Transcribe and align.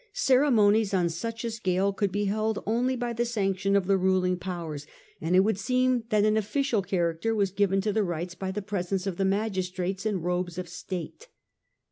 Ceremonies 0.13 0.95
on 0.95 1.09
such 1.09 1.45
a 1.45 1.51
scale 1.51 1.93
could 1.93 2.11
be 2.11 2.25
held 2.25 2.63
only 2.65 2.95
by 2.95 3.13
the 3.13 3.23
sanction 3.23 3.75
of 3.75 3.85
the 3.85 3.99
ruling 3.99 4.35
powers, 4.35 4.87
and 5.21 5.35
it 5.35 5.41
would 5.41 5.59
seem 5.59 6.05
that 6.09 6.25
an 6.25 6.35
official 6.37 6.81
character 6.81 7.35
was 7.35 7.51
given 7.51 7.81
to 7.81 7.93
the 7.93 8.01
rites 8.03 8.33
by 8.33 8.49
the 8.49 8.63
presence 8.63 9.05
of 9.05 9.17
the 9.17 9.25
magistrates 9.25 10.03
in 10.03 10.19
robes 10.23 10.57
of 10.57 10.67
state. 10.67 11.27